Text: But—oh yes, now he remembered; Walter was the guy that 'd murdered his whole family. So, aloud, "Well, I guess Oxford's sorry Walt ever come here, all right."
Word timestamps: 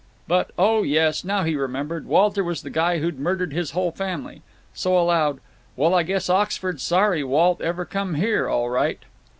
But—oh 0.27 0.81
yes, 0.81 1.23
now 1.23 1.43
he 1.43 1.55
remembered; 1.55 2.07
Walter 2.07 2.43
was 2.43 2.63
the 2.63 2.71
guy 2.71 2.97
that 2.97 3.11
'd 3.11 3.19
murdered 3.19 3.53
his 3.53 3.69
whole 3.69 3.91
family. 3.91 4.41
So, 4.73 4.97
aloud, 4.97 5.39
"Well, 5.75 5.93
I 5.93 6.01
guess 6.01 6.27
Oxford's 6.27 6.81
sorry 6.81 7.23
Walt 7.23 7.61
ever 7.61 7.85
come 7.85 8.15
here, 8.15 8.49
all 8.49 8.71
right." 8.71 8.97